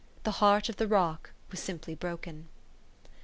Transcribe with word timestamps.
The 0.23 0.31
heart 0.41 0.67
of 0.67 0.77
the 0.77 0.87
rock 0.87 1.29
was 1.51 1.59
simpty 1.59 1.93
broken." 1.93 2.47